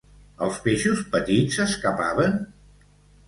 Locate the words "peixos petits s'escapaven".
0.63-2.35